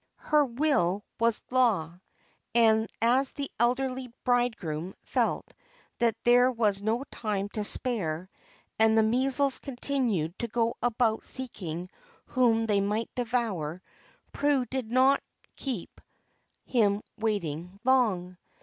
Her 0.31 0.43
will 0.43 1.03
was 1.19 1.43
law, 1.51 1.99
and 2.55 2.89
as 3.03 3.33
the 3.33 3.51
elderly 3.59 4.11
bridegroom 4.23 4.95
felt 5.03 5.53
that 5.99 6.15
there 6.23 6.51
was 6.51 6.81
no 6.81 7.03
time 7.11 7.49
to 7.49 7.63
spare, 7.63 8.27
and 8.79 8.97
the 8.97 9.03
measles 9.03 9.59
continued 9.59 10.39
to 10.39 10.47
go 10.47 10.73
about 10.81 11.23
seeking 11.23 11.91
whom 12.25 12.65
they 12.65 12.81
might 12.81 13.13
devour, 13.13 13.83
Prue 14.31 14.65
did 14.65 14.89
not 14.89 15.21
keep 15.55 16.01
him 16.65 17.03
waiting 17.17 17.79
long. 17.83 18.39